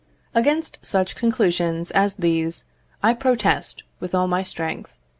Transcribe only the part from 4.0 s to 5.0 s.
all my strength.